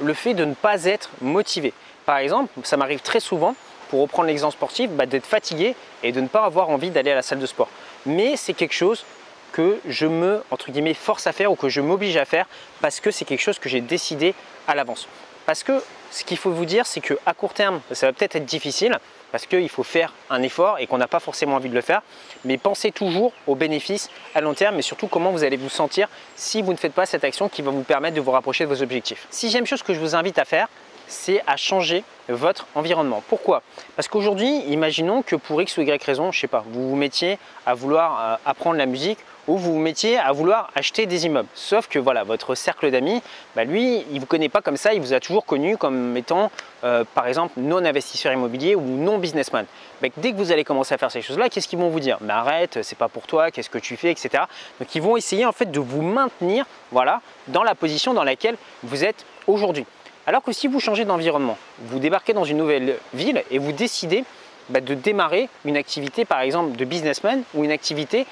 le 0.00 0.14
fait 0.14 0.34
de 0.34 0.44
ne 0.44 0.54
pas 0.54 0.84
être 0.84 1.10
motivé? 1.20 1.72
Par 2.06 2.18
exemple, 2.18 2.50
ça 2.62 2.76
m'arrive 2.76 3.00
très 3.00 3.20
souvent, 3.20 3.54
pour 3.90 4.00
reprendre 4.00 4.28
l'exemple 4.28 4.54
sportif, 4.54 4.90
bah, 4.90 5.06
d'être 5.06 5.26
fatigué 5.26 5.74
et 6.02 6.12
de 6.12 6.20
ne 6.20 6.28
pas 6.28 6.44
avoir 6.44 6.70
envie 6.70 6.90
d'aller 6.90 7.10
à 7.10 7.16
la 7.16 7.22
salle 7.22 7.38
de 7.38 7.46
sport. 7.46 7.68
Mais 8.06 8.36
c'est 8.36 8.54
quelque 8.54 8.74
chose 8.74 9.04
que 9.52 9.78
je 9.88 10.06
me 10.06 10.42
entre 10.50 10.70
guillemets 10.70 10.94
force 10.94 11.26
à 11.26 11.32
faire 11.32 11.50
ou 11.50 11.56
que 11.56 11.68
je 11.68 11.80
m'oblige 11.80 12.16
à 12.16 12.24
faire 12.24 12.46
parce 12.80 13.00
que 13.00 13.10
c'est 13.10 13.24
quelque 13.24 13.40
chose 13.40 13.58
que 13.58 13.68
j'ai 13.68 13.80
décidé 13.80 14.34
à 14.66 14.74
l'avance. 14.74 15.08
Parce 15.46 15.62
que 15.62 15.82
ce 16.10 16.24
qu'il 16.24 16.36
faut 16.36 16.50
vous 16.50 16.66
dire, 16.66 16.86
c'est 16.86 17.00
qu'à 17.00 17.34
court 17.34 17.54
terme, 17.54 17.80
ça 17.92 18.06
va 18.06 18.12
peut-être 18.12 18.36
être 18.36 18.44
difficile 18.44 18.98
parce 19.32 19.46
qu'il 19.46 19.68
faut 19.68 19.82
faire 19.82 20.12
un 20.30 20.42
effort 20.42 20.78
et 20.78 20.86
qu'on 20.86 20.98
n'a 20.98 21.08
pas 21.08 21.20
forcément 21.20 21.56
envie 21.56 21.68
de 21.68 21.74
le 21.74 21.80
faire. 21.80 22.02
Mais 22.44 22.56
pensez 22.56 22.92
toujours 22.92 23.32
aux 23.46 23.54
bénéfices 23.54 24.10
à 24.34 24.40
long 24.40 24.54
terme 24.54 24.78
et 24.78 24.82
surtout 24.82 25.06
comment 25.08 25.30
vous 25.30 25.44
allez 25.44 25.56
vous 25.56 25.68
sentir 25.68 26.08
si 26.36 26.62
vous 26.62 26.72
ne 26.72 26.78
faites 26.78 26.94
pas 26.94 27.06
cette 27.06 27.24
action 27.24 27.48
qui 27.48 27.62
va 27.62 27.70
vous 27.70 27.82
permettre 27.82 28.16
de 28.16 28.20
vous 28.20 28.30
rapprocher 28.30 28.64
de 28.64 28.68
vos 28.68 28.82
objectifs. 28.82 29.26
Sixième 29.30 29.66
chose 29.66 29.82
que 29.82 29.94
je 29.94 30.00
vous 30.00 30.14
invite 30.14 30.38
à 30.38 30.44
faire, 30.44 30.68
c'est 31.08 31.42
à 31.46 31.56
changer 31.56 32.04
votre 32.28 32.66
environnement. 32.74 33.22
Pourquoi? 33.28 33.62
Parce 33.96 34.08
qu'aujourd'hui, 34.08 34.58
imaginons 34.68 35.22
que 35.22 35.36
pour 35.36 35.60
X 35.60 35.78
ou 35.78 35.82
Y 35.82 36.02
raison, 36.04 36.32
je 36.32 36.40
sais 36.40 36.46
pas, 36.46 36.64
vous 36.68 36.90
vous 36.90 36.96
mettiez 36.96 37.38
à 37.66 37.74
vouloir 37.74 38.20
euh, 38.20 38.36
apprendre 38.44 38.76
la 38.76 38.86
musique 38.86 39.18
ou 39.48 39.56
vous 39.56 39.72
vous 39.72 39.78
mettiez 39.80 40.18
à 40.18 40.30
vouloir 40.30 40.70
acheter 40.76 41.06
des 41.06 41.26
immeubles. 41.26 41.48
Sauf 41.54 41.88
que 41.88 41.98
voilà, 41.98 42.22
votre 42.22 42.54
cercle 42.54 42.90
d'amis, 42.90 43.22
bah, 43.56 43.64
lui, 43.64 44.04
il 44.10 44.14
ne 44.14 44.20
vous 44.20 44.26
connaît 44.26 44.50
pas 44.50 44.60
comme 44.60 44.76
ça, 44.76 44.94
il 44.94 45.00
vous 45.00 45.14
a 45.14 45.20
toujours 45.20 45.44
connu 45.44 45.76
comme 45.76 46.16
étant, 46.16 46.52
euh, 46.84 47.04
par 47.14 47.26
exemple, 47.26 47.54
non 47.56 47.84
investisseur 47.84 48.32
immobilier 48.32 48.76
ou 48.76 48.82
non 48.82 49.18
businessman. 49.18 49.64
Dès 50.18 50.32
que 50.32 50.36
vous 50.36 50.52
allez 50.52 50.64
commencer 50.64 50.94
à 50.94 50.98
faire 50.98 51.10
ces 51.10 51.22
choses-là, 51.22 51.48
qu'est-ce 51.48 51.66
qu'ils 51.66 51.78
vont 51.78 51.88
vous 51.88 52.00
dire? 52.00 52.18
Mais 52.20 52.32
arrête, 52.32 52.80
c'est 52.82 52.98
pas 52.98 53.08
pour 53.08 53.26
toi, 53.26 53.50
qu'est-ce 53.50 53.70
que 53.70 53.78
tu 53.78 53.96
fais, 53.96 54.10
etc. 54.10 54.44
Donc 54.78 54.94
ils 54.94 55.02
vont 55.02 55.16
essayer 55.16 55.46
en 55.46 55.52
fait 55.52 55.70
de 55.70 55.80
vous 55.80 56.02
maintenir, 56.02 56.66
voilà, 56.92 57.22
dans 57.48 57.62
la 57.62 57.74
position 57.74 58.14
dans 58.14 58.24
laquelle 58.24 58.56
vous 58.82 59.04
êtes 59.04 59.24
aujourd'hui. 59.46 59.86
Alors 60.26 60.42
que 60.42 60.52
si 60.52 60.68
vous 60.68 60.78
changez 60.78 61.06
d'environnement, 61.06 61.56
vous 61.80 61.98
débarquez 61.98 62.34
dans 62.34 62.44
une 62.44 62.58
nouvelle 62.58 62.98
ville 63.14 63.42
et 63.50 63.58
vous 63.58 63.72
décidez 63.72 64.24
bah, 64.68 64.82
de 64.82 64.92
démarrer 64.92 65.48
une 65.64 65.78
activité 65.78 66.26
par 66.26 66.40
exemple 66.40 66.76
de 66.76 66.84
businessman 66.84 67.42
ou 67.54 67.64
une 67.64 67.70
activité 67.70 68.26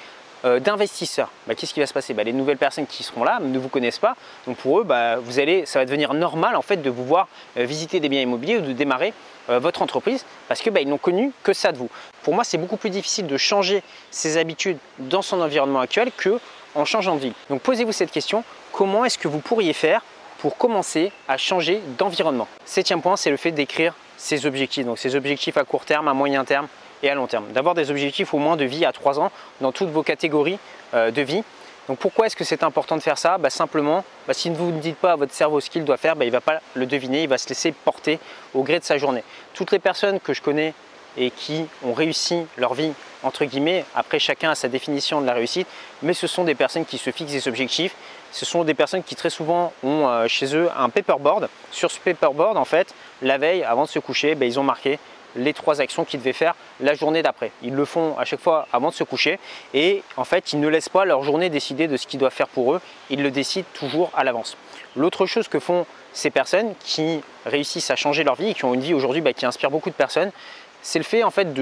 euh, 0.45 0.59
d'investisseur, 0.59 1.31
bah, 1.47 1.55
qu'est-ce 1.55 1.73
qui 1.73 1.79
va 1.79 1.87
se 1.87 1.93
passer 1.93 2.13
bah, 2.13 2.23
Les 2.23 2.33
nouvelles 2.33 2.57
personnes 2.57 2.85
qui 2.85 3.03
seront 3.03 3.23
là 3.23 3.39
ne 3.41 3.57
vous 3.57 3.69
connaissent 3.69 3.99
pas, 3.99 4.15
donc 4.45 4.57
pour 4.57 4.79
eux, 4.79 4.87
vous 5.21 5.39
allez, 5.39 5.65
ça 5.65 5.79
va 5.79 5.85
devenir 5.85 6.13
normal 6.13 6.55
en 6.55 6.61
fait 6.61 6.77
de 6.77 6.89
vous 6.89 7.05
voir 7.05 7.27
euh, 7.57 7.65
visiter 7.65 7.99
des 7.99 8.09
biens 8.09 8.21
immobiliers 8.21 8.57
ou 8.57 8.61
de 8.61 8.73
démarrer 8.73 9.13
euh, 9.49 9.59
votre 9.59 9.81
entreprise 9.81 10.25
parce 10.47 10.61
que 10.61 10.69
ils 10.79 10.87
n'ont 10.87 10.97
connu 10.97 11.31
que 11.43 11.53
ça 11.53 11.71
de 11.71 11.77
vous. 11.77 11.89
Pour 12.21 12.35
moi, 12.35 12.43
c'est 12.43 12.57
beaucoup 12.57 12.77
plus 12.77 12.89
difficile 12.89 13.25
de 13.25 13.37
changer 13.37 13.81
ses 14.11 14.37
habitudes 14.37 14.77
dans 14.99 15.21
son 15.21 15.41
environnement 15.41 15.79
actuel 15.79 16.11
que 16.15 16.39
en 16.75 16.85
changeant 16.85 17.15
de 17.15 17.21
ville. 17.21 17.33
Donc 17.49 17.61
posez-vous 17.61 17.91
cette 17.91 18.11
question 18.11 18.43
comment 18.71 19.05
est-ce 19.05 19.17
que 19.17 19.27
vous 19.27 19.39
pourriez 19.39 19.73
faire 19.73 20.01
pour 20.39 20.57
commencer 20.57 21.11
à 21.27 21.37
changer 21.37 21.81
d'environnement? 21.97 22.47
Septième 22.65 23.01
point, 23.01 23.17
c'est 23.17 23.31
le 23.31 23.37
fait 23.37 23.51
d'écrire 23.51 23.95
ses 24.17 24.45
objectifs. 24.45 24.85
Donc 24.85 24.99
ses 24.99 25.15
objectifs 25.15 25.57
à 25.57 25.63
court 25.63 25.85
terme, 25.85 26.07
à 26.07 26.13
moyen 26.13 26.45
terme 26.45 26.67
et 27.03 27.09
à 27.09 27.15
long 27.15 27.27
terme. 27.27 27.45
D'avoir 27.51 27.75
des 27.75 27.91
objectifs 27.91 28.33
au 28.33 28.37
moins 28.37 28.55
de 28.55 28.65
vie 28.65 28.85
à 28.85 28.91
3 28.91 29.19
ans 29.19 29.31
dans 29.61 29.71
toutes 29.71 29.89
vos 29.89 30.03
catégories 30.03 30.59
euh, 30.93 31.11
de 31.11 31.21
vie. 31.21 31.43
Donc 31.87 31.99
pourquoi 31.99 32.25
est-ce 32.25 32.35
que 32.35 32.43
c'est 32.43 32.63
important 32.63 32.97
de 32.97 33.01
faire 33.01 33.17
ça? 33.17 33.37
Bah, 33.37 33.49
Simplement, 33.49 34.03
bah, 34.27 34.33
si 34.33 34.49
vous 34.49 34.71
ne 34.71 34.79
dites 34.79 34.97
pas 34.97 35.13
à 35.13 35.15
votre 35.15 35.33
cerveau 35.33 35.61
ce 35.61 35.69
qu'il 35.69 35.85
doit 35.85 35.97
faire, 35.97 36.15
bah, 36.15 36.25
il 36.25 36.29
ne 36.29 36.33
va 36.33 36.41
pas 36.41 36.59
le 36.73 36.85
deviner, 36.85 37.23
il 37.23 37.29
va 37.29 37.37
se 37.37 37.47
laisser 37.47 37.71
porter 37.71 38.19
au 38.53 38.63
gré 38.63 38.79
de 38.79 38.83
sa 38.83 38.97
journée. 38.97 39.23
Toutes 39.53 39.71
les 39.71 39.79
personnes 39.79 40.19
que 40.19 40.33
je 40.33 40.41
connais 40.41 40.73
et 41.17 41.31
qui 41.31 41.65
ont 41.83 41.93
réussi 41.93 42.45
leur 42.57 42.73
vie, 42.73 42.91
entre 43.23 43.45
guillemets, 43.45 43.85
après 43.95 44.19
chacun 44.19 44.51
a 44.51 44.55
sa 44.55 44.67
définition 44.67 45.21
de 45.21 45.25
la 45.25 45.33
réussite, 45.33 45.67
mais 46.03 46.13
ce 46.13 46.27
sont 46.27 46.43
des 46.43 46.55
personnes 46.55 46.85
qui 46.85 46.97
se 46.97 47.09
fixent 47.09 47.31
des 47.31 47.47
objectifs, 47.47 47.95
ce 48.31 48.45
sont 48.45 48.63
des 48.63 48.73
personnes 48.73 49.03
qui 49.03 49.15
très 49.15 49.29
souvent 49.29 49.73
ont 49.83 50.07
euh, 50.07 50.27
chez 50.27 50.55
eux 50.55 50.69
un 50.77 50.89
paperboard. 50.89 51.49
Sur 51.71 51.89
ce 51.89 51.99
paperboard, 51.99 52.57
en 52.57 52.65
fait, 52.65 52.93
la 53.21 53.37
veille, 53.37 53.63
avant 53.63 53.83
de 53.83 53.89
se 53.89 53.99
coucher, 53.99 54.35
ben, 54.35 54.45
ils 54.45 54.59
ont 54.59 54.63
marqué 54.63 54.99
les 55.37 55.53
trois 55.53 55.81
actions 55.81 56.03
qu'ils 56.03 56.19
devaient 56.19 56.33
faire 56.33 56.55
la 56.79 56.93
journée 56.93 57.23
d'après. 57.23 57.51
Ils 57.63 57.73
le 57.73 57.85
font 57.85 58.17
à 58.17 58.25
chaque 58.25 58.41
fois 58.41 58.67
avant 58.73 58.89
de 58.89 58.93
se 58.93 59.03
coucher 59.03 59.39
et 59.73 60.03
en 60.17 60.25
fait, 60.25 60.53
ils 60.53 60.59
ne 60.59 60.67
laissent 60.67 60.89
pas 60.89 61.05
leur 61.05 61.23
journée 61.23 61.49
décider 61.49 61.87
de 61.87 61.95
ce 61.95 62.07
qu'ils 62.07 62.19
doivent 62.19 62.33
faire 62.33 62.47
pour 62.47 62.73
eux, 62.73 62.81
ils 63.09 63.21
le 63.21 63.31
décident 63.31 63.67
toujours 63.73 64.11
à 64.15 64.23
l'avance. 64.23 64.57
L'autre 64.95 65.25
chose 65.25 65.47
que 65.47 65.59
font 65.59 65.85
ces 66.13 66.31
personnes 66.31 66.73
qui 66.79 67.21
réussissent 67.45 67.91
à 67.91 67.95
changer 67.95 68.23
leur 68.23 68.35
vie 68.35 68.49
et 68.49 68.53
qui 68.53 68.65
ont 68.65 68.73
une 68.73 68.81
vie 68.81 68.93
aujourd'hui 68.93 69.21
bah, 69.21 69.33
qui 69.33 69.45
inspire 69.45 69.69
beaucoup 69.69 69.89
de 69.89 69.95
personnes, 69.95 70.31
c'est 70.81 70.99
le 70.99 71.05
fait 71.05 71.23
en 71.23 71.31
fait 71.31 71.53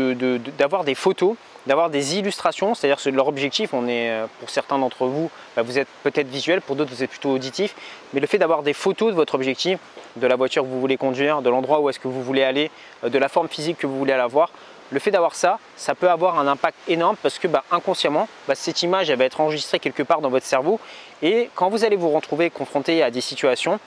d'avoir 0.57 0.83
des 0.83 0.95
photos, 0.95 1.35
d'avoir 1.67 1.89
des 1.89 2.17
illustrations, 2.17 2.75
c'est-à-dire 2.75 3.01
que 3.01 3.09
leur 3.09 3.27
objectif, 3.27 3.73
on 3.73 3.87
est 3.87 4.11
euh, 4.11 4.27
pour 4.39 4.49
certains 4.49 4.77
d'entre 4.77 5.07
vous, 5.07 5.31
bah, 5.55 5.63
vous 5.63 5.79
êtes 5.79 5.87
peut-être 6.03 6.27
visuel, 6.27 6.61
pour 6.61 6.75
d'autres 6.75 6.91
vous 6.91 7.03
êtes 7.03 7.09
plutôt 7.09 7.31
auditif, 7.31 7.75
mais 8.13 8.19
le 8.19 8.27
fait 8.27 8.37
d'avoir 8.37 8.63
des 8.63 8.73
photos 8.73 9.11
de 9.11 9.15
votre 9.15 9.35
objectif, 9.35 9.79
de 10.15 10.27
la 10.27 10.35
voiture 10.35 10.63
que 10.63 10.67
vous 10.67 10.79
voulez 10.79 10.97
conduire, 10.97 11.41
de 11.41 11.49
l'endroit 11.49 11.79
où 11.79 11.89
est-ce 11.89 11.99
que 11.99 12.07
vous 12.07 12.23
voulez 12.23 12.43
aller, 12.43 12.69
euh, 13.03 13.09
de 13.09 13.17
la 13.17 13.29
forme 13.29 13.47
physique 13.47 13.77
que 13.77 13.87
vous 13.87 13.97
voulez 13.97 14.13
avoir, 14.13 14.51
le 14.91 14.99
fait 14.99 15.09
d'avoir 15.09 15.33
ça, 15.33 15.57
ça 15.75 15.95
peut 15.95 16.09
avoir 16.09 16.37
un 16.37 16.47
impact 16.47 16.77
énorme 16.87 17.15
parce 17.21 17.39
que 17.39 17.47
bah, 17.47 17.63
inconsciemment, 17.71 18.27
bah, 18.47 18.53
cette 18.53 18.83
image 18.83 19.11
va 19.11 19.25
être 19.25 19.41
enregistrée 19.41 19.79
quelque 19.79 20.03
part 20.03 20.21
dans 20.21 20.29
votre 20.29 20.45
cerveau. 20.45 20.79
Et 21.23 21.49
quand 21.55 21.69
vous 21.69 21.83
allez 21.83 21.95
vous 21.95 22.11
retrouver 22.11 22.51
confronté 22.51 23.01
à 23.01 23.09
des 23.09 23.21
situations, 23.21 23.79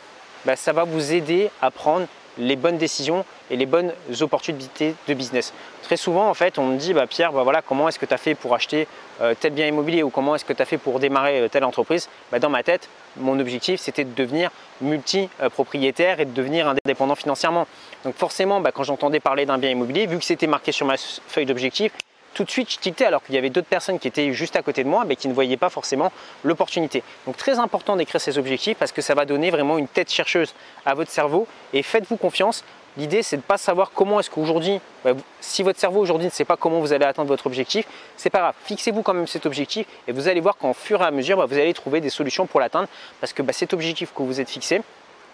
ça 0.57 0.73
va 0.73 0.85
vous 0.85 1.13
aider 1.13 1.51
à 1.61 1.71
prendre 1.71 2.07
les 2.39 2.57
bonnes 2.57 2.79
décisions 2.79 3.25
et 3.51 3.57
les 3.57 3.67
bonnes 3.67 3.93
opportunités 4.21 4.95
de 5.07 5.15
business. 5.15 5.53
Très 5.83 5.97
souvent, 5.97 6.29
en 6.29 6.35
fait, 6.35 6.59
on 6.59 6.67
me 6.67 6.79
dit, 6.79 6.95
bah, 6.95 7.07
Pierre, 7.07 7.33
bah, 7.33 7.43
voilà, 7.43 7.63
comment 7.63 7.89
est-ce 7.89 7.99
que 7.99 8.07
tu 8.07 8.15
as 8.15 8.19
fait 8.19 8.35
pour 8.35 8.55
acheter 8.55 8.87
euh, 9.21 9.35
tel 9.39 9.53
bien 9.53 9.67
immobilier 9.67 10.03
ou 10.03 10.11
comment 10.11 10.35
est-ce 10.35 10.45
que 10.45 10.53
tu 10.53 10.63
as 10.63 10.65
fait 10.65 10.79
pour 10.79 11.01
démarrer 11.01 11.41
euh, 11.41 11.49
telle 11.49 11.65
entreprise? 11.65 12.09
Bah, 12.31 12.39
Dans 12.39 12.51
ma 12.51 12.63
tête, 12.63 12.89
mon 13.17 13.39
objectif, 13.39 13.81
c'était 13.81 14.05
de 14.05 14.15
devenir 14.15 14.51
multi-propriétaire 14.81 16.21
et 16.21 16.25
de 16.25 16.33
devenir 16.33 16.69
indépendant 16.69 17.15
financièrement. 17.15 17.67
Donc 18.05 18.15
forcément, 18.15 18.61
bah, 18.61 18.73
quand 18.73 18.85
j'entendais 18.85 19.21
parler 19.21 19.47
d'un 19.47 19.59
bien 19.59 19.71
immobilier, 19.71 20.07
vu 20.07 20.19
que 20.19 20.25
c'était 20.25 20.47
marqué 20.47 20.73
sur 20.73 20.87
ma 20.87 20.97
feuille 20.97 21.47
d'objectif, 21.47 21.93
tout 22.39 22.45
de 22.45 22.51
suite 22.53 22.71
je 22.71 22.79
tictais 22.79 23.05
alors 23.05 23.21
qu'il 23.25 23.35
y 23.35 23.39
avait 23.39 23.51
d'autres 23.51 23.67
personnes 23.67 23.99
qui 23.99 24.07
étaient 24.07 24.33
juste 24.33 24.55
à 24.55 24.63
côté 24.63 24.85
de 24.85 24.89
moi 24.89 25.05
mais 25.05 25.17
qui 25.17 25.27
ne 25.27 25.35
voyaient 25.35 25.57
pas 25.57 25.71
forcément 25.71 26.13
l'opportunité. 26.45 27.03
Donc 27.27 27.37
très 27.37 27.59
important 27.59 27.97
d'écrire 27.97 28.21
ces 28.21 28.39
objectifs 28.39 28.79
parce 28.79 28.93
que 28.93 29.03
ça 29.03 29.17
va 29.17 29.25
donner 29.25 29.51
vraiment 29.51 29.77
une 29.77 29.89
tête 29.89 30.09
chercheuse 30.09 30.55
à 30.87 30.95
votre 30.95 31.11
cerveau 31.11 31.49
et 31.73 31.83
faites-vous 31.83 32.17
confiance. 32.17 32.63
L'idée 32.97 33.25
c'est 33.25 33.39
de 33.39 33.43
ne 33.43 33.47
pas 33.47 33.59
savoir 33.59 33.91
comment 33.93 34.21
est-ce 34.21 34.31
qu'aujourd'hui, 34.31 34.81
bah, 35.05 35.15
si 35.41 35.65
votre 35.65 35.81
cerveau 35.81 35.99
aujourd'hui 35.99 36.27
ne 36.27 36.31
sait 36.31 36.45
pas 36.45 36.57
comment 36.57 36.79
vous 36.79 36.93
allez 36.93 37.07
atteindre 37.07 37.27
votre 37.27 37.49
objectif, 37.49 37.87
c'est 38.17 38.31
pas 38.31 38.39
grave, 38.39 38.55
fixez-vous 38.67 39.03
quand 39.03 39.15
même 39.15 39.27
cet 39.27 39.45
objectif 39.45 39.85
et 40.07 40.13
vous 40.13 40.29
allez 40.29 40.41
voir 40.41 40.57
qu'en 40.57 40.75
fur 40.75 41.03
et 41.03 41.05
à 41.05 41.11
mesure, 41.11 41.39
bah, 41.39 41.47
vous 41.47 41.59
allez 41.59 41.75
trouver 41.75 42.01
des 42.01 42.11
solutions 42.11 42.47
pour 42.47 42.61
l'atteindre 42.61 42.87
parce 43.21 43.33
que 43.33 43.43
bah, 43.43 43.53
cet 43.53 43.73
objectif 43.73 44.13
que 44.15 44.23
vous 44.23 44.41
êtes 44.41 44.49
fixé, 44.49 44.81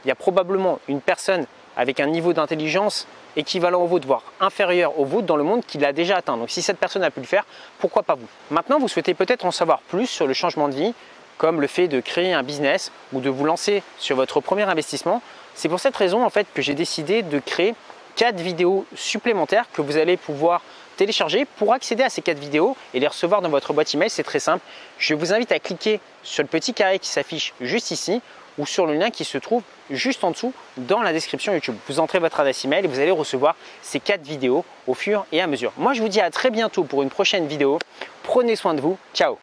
il 0.06 0.08
y 0.08 0.10
a 0.10 0.14
probablement 0.14 0.78
une 0.88 1.02
personne 1.02 1.44
avec 1.76 2.00
un 2.00 2.06
niveau 2.06 2.32
d'intelligence 2.32 3.06
équivalent 3.36 3.82
au 3.82 3.86
vôtre, 3.86 4.06
voire 4.06 4.22
inférieur 4.40 4.98
au 4.98 5.04
vôtre 5.04 5.26
dans 5.26 5.36
le 5.36 5.44
monde 5.44 5.64
qui 5.66 5.78
l'a 5.78 5.92
déjà 5.92 6.16
atteint. 6.16 6.36
Donc 6.36 6.50
si 6.50 6.62
cette 6.62 6.78
personne 6.78 7.02
a 7.02 7.10
pu 7.10 7.20
le 7.20 7.26
faire, 7.26 7.44
pourquoi 7.78 8.02
pas 8.02 8.14
vous? 8.14 8.26
Maintenant, 8.50 8.78
vous 8.78 8.88
souhaitez 8.88 9.14
peut-être 9.14 9.44
en 9.44 9.50
savoir 9.50 9.80
plus 9.80 10.06
sur 10.06 10.26
le 10.26 10.34
changement 10.34 10.68
de 10.68 10.74
vie, 10.74 10.94
comme 11.38 11.60
le 11.60 11.66
fait 11.66 11.88
de 11.88 12.00
créer 12.00 12.32
un 12.32 12.42
business 12.42 12.92
ou 13.12 13.20
de 13.20 13.28
vous 13.28 13.44
lancer 13.44 13.82
sur 13.98 14.16
votre 14.16 14.40
premier 14.40 14.62
investissement. 14.62 15.20
C'est 15.54 15.68
pour 15.68 15.80
cette 15.80 15.96
raison 15.96 16.24
en 16.24 16.30
fait 16.30 16.46
que 16.54 16.62
j'ai 16.62 16.74
décidé 16.74 17.22
de 17.22 17.38
créer 17.38 17.74
quatre 18.16 18.40
vidéos 18.40 18.86
supplémentaires 18.94 19.66
que 19.72 19.82
vous 19.82 19.96
allez 19.96 20.16
pouvoir 20.16 20.62
télécharger 20.96 21.44
pour 21.44 21.72
accéder 21.72 22.04
à 22.04 22.08
ces 22.08 22.22
quatre 22.22 22.38
vidéos 22.38 22.76
et 22.92 23.00
les 23.00 23.08
recevoir 23.08 23.42
dans 23.42 23.48
votre 23.48 23.72
boîte 23.72 23.92
email. 23.94 24.10
C'est 24.10 24.22
très 24.22 24.38
simple. 24.38 24.64
Je 24.98 25.14
vous 25.14 25.32
invite 25.32 25.50
à 25.50 25.58
cliquer 25.58 25.98
sur 26.22 26.44
le 26.44 26.48
petit 26.48 26.72
carré 26.72 27.00
qui 27.00 27.08
s'affiche 27.08 27.52
juste 27.60 27.90
ici 27.90 28.22
ou 28.58 28.66
sur 28.66 28.86
le 28.86 28.94
lien 28.94 29.10
qui 29.10 29.24
se 29.24 29.38
trouve 29.38 29.62
juste 29.90 30.24
en 30.24 30.30
dessous 30.30 30.52
dans 30.76 31.02
la 31.02 31.12
description 31.12 31.52
YouTube. 31.52 31.76
Vous 31.88 32.00
entrez 32.00 32.18
votre 32.18 32.40
adresse 32.40 32.64
email 32.64 32.84
et 32.84 32.88
vous 32.88 33.00
allez 33.00 33.10
recevoir 33.10 33.56
ces 33.82 34.00
quatre 34.00 34.22
vidéos 34.22 34.64
au 34.86 34.94
fur 34.94 35.26
et 35.32 35.40
à 35.40 35.46
mesure. 35.46 35.72
Moi, 35.76 35.94
je 35.94 36.02
vous 36.02 36.08
dis 36.08 36.20
à 36.20 36.30
très 36.30 36.50
bientôt 36.50 36.84
pour 36.84 37.02
une 37.02 37.10
prochaine 37.10 37.46
vidéo. 37.46 37.78
Prenez 38.22 38.56
soin 38.56 38.74
de 38.74 38.80
vous. 38.80 38.98
Ciao 39.14 39.38